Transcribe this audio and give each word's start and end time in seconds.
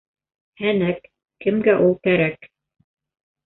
Һәнәк, 0.61 1.03
кемгә 1.47 1.77
ул 1.85 1.95
кәрәк? 2.09 2.51